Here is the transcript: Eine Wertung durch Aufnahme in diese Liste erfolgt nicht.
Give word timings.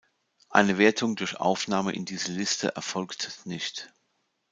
Eine 0.49 0.79
Wertung 0.79 1.15
durch 1.15 1.39
Aufnahme 1.39 1.91
in 1.93 2.05
diese 2.05 2.31
Liste 2.31 2.73
erfolgt 2.75 3.41
nicht. 3.45 3.93